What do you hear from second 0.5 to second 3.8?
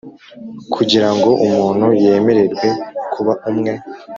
Kugira ngo umuntu yemererwe kuba umwe